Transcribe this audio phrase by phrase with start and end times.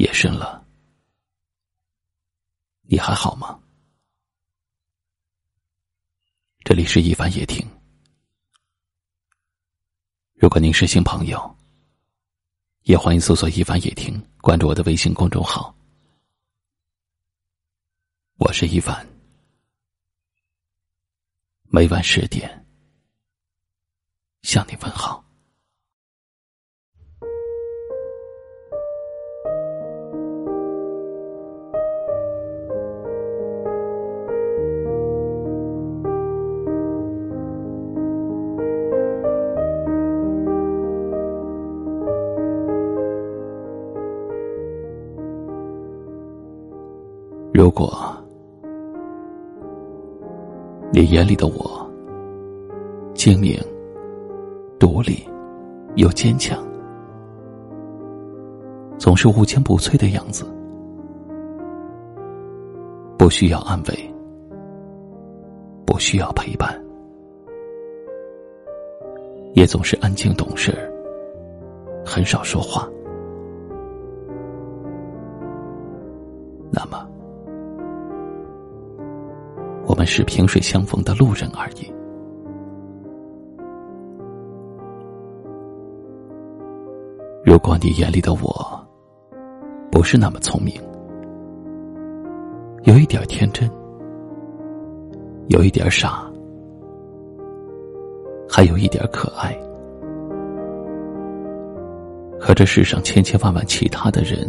[0.00, 0.66] 夜深了，
[2.88, 3.60] 你还好吗？
[6.64, 7.62] 这里是一凡夜听。
[10.32, 11.54] 如果您是新朋友，
[12.84, 15.76] 也欢迎搜索“一凡夜听”，关注我的微信公众号。
[18.38, 19.06] 我是一凡，
[21.64, 22.66] 每晚十点
[24.40, 25.22] 向你问好。
[47.60, 47.92] 如果
[50.90, 51.86] 你眼里的我
[53.12, 53.54] 精明、
[54.78, 55.22] 独立
[55.94, 56.58] 又坚强，
[58.96, 60.46] 总是无坚不摧的样子，
[63.18, 64.14] 不需要安慰，
[65.84, 66.82] 不需要陪伴，
[69.52, 70.72] 也总是安静懂事，
[72.06, 72.88] 很少说话，
[76.72, 77.06] 那么。
[80.00, 81.92] 们是萍水相逢的路人而已。
[87.44, 88.88] 如果你眼里的我
[89.92, 90.74] 不是那么聪明，
[92.84, 93.70] 有一点天真，
[95.48, 96.24] 有一点傻，
[98.48, 99.54] 还有一点可爱，
[102.40, 104.48] 和这世上千千万万其他的人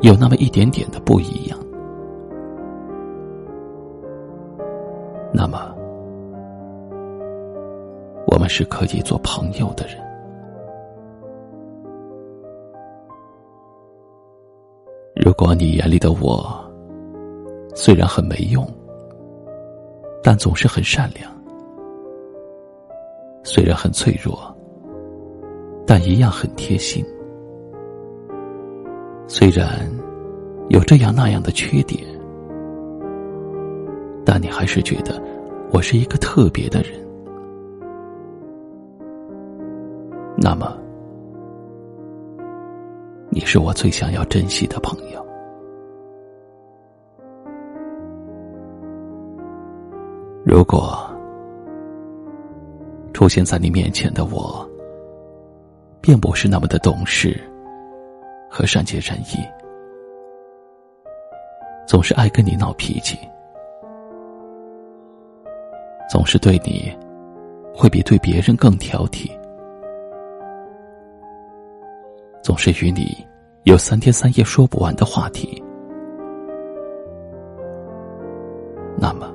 [0.00, 1.58] 有那么一点点的不一样。
[5.34, 5.74] 那么，
[8.26, 9.96] 我们是可以做朋友的人。
[15.16, 16.44] 如果你眼里的我
[17.74, 18.66] 虽然很没用，
[20.22, 21.30] 但总是很善良；
[23.42, 24.38] 虽然很脆弱，
[25.86, 27.02] 但一样很贴心；
[29.26, 29.90] 虽然
[30.68, 32.04] 有这样那样的缺点。
[34.24, 35.20] 但你还是觉得
[35.72, 36.92] 我是一个特别的人，
[40.36, 40.78] 那么
[43.30, 45.26] 你是我最想要珍惜的朋友。
[50.44, 51.10] 如果
[53.14, 54.68] 出现在你面前的我，
[56.02, 57.40] 并不是那么的懂事
[58.50, 59.38] 和善解人意，
[61.86, 63.18] 总是爱跟你闹脾气。
[66.12, 66.94] 总是对你，
[67.74, 69.30] 会比对别人更挑剔；
[72.42, 73.16] 总是与你
[73.62, 75.64] 有三天三夜说不完的话题。
[78.94, 79.32] 那么，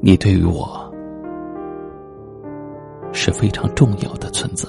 [0.00, 0.92] 你对于我
[3.12, 4.68] 是非常重要的存在。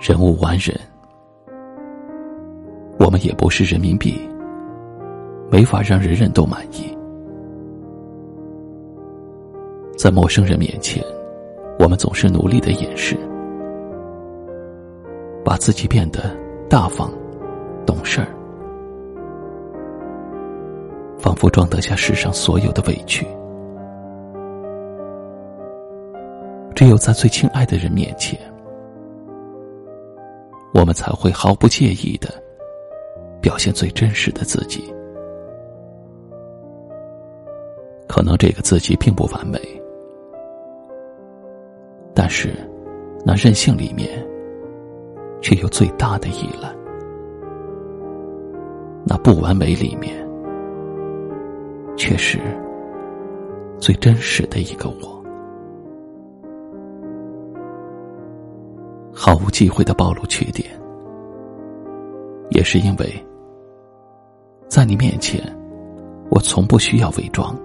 [0.00, 0.74] 人无完人。
[3.18, 4.20] 也不是人民币，
[5.50, 6.96] 没法让人人都满意。
[9.96, 11.02] 在陌生人面前，
[11.78, 13.16] 我们总是努力的掩饰，
[15.44, 16.36] 把自己变得
[16.68, 17.10] 大方、
[17.86, 18.28] 懂事儿，
[21.18, 23.26] 仿佛装得下世上所有的委屈。
[26.74, 28.38] 只有在最亲爱的人面前，
[30.74, 32.28] 我们才会毫不介意的。
[33.46, 34.92] 表现最真实的自己，
[38.08, 39.56] 可能这个自己并不完美，
[42.12, 42.52] 但是
[43.24, 44.20] 那任性里面
[45.40, 46.74] 却有最大的依赖，
[49.04, 50.12] 那不完美里面
[51.96, 52.40] 却是
[53.78, 55.24] 最真实的一个我，
[59.14, 60.68] 毫无忌讳的暴露缺点，
[62.50, 63.24] 也是因为。
[64.76, 65.40] 在你面前，
[66.28, 67.58] 我从不需要伪装，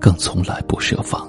[0.00, 1.28] 更从来不设防。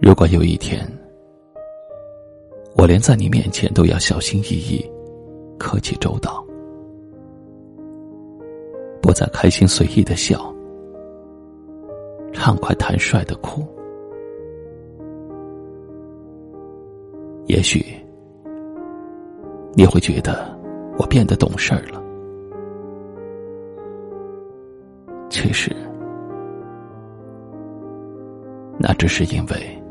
[0.00, 0.86] 如果有一天，
[2.76, 4.88] 我连在你面前都要小心翼翼、
[5.58, 6.46] 客气周到，
[9.00, 10.54] 不再开心随意的笑，
[12.32, 13.66] 畅快坦率的哭。
[17.46, 17.84] 也许
[19.74, 20.56] 你会觉得
[20.98, 22.00] 我变得懂事儿了，
[25.28, 25.74] 其实，
[28.78, 29.82] 那只是因为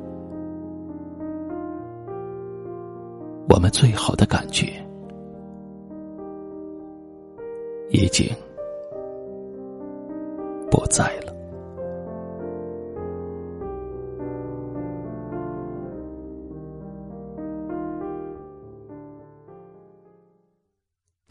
[3.49, 4.67] 我们最好的感觉
[7.89, 8.25] 已经
[10.69, 11.30] 不在了。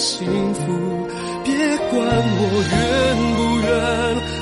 [0.00, 0.62] 幸福
[1.44, 1.52] 别
[1.90, 2.42] 管我
[2.72, 4.39] 愿不愿。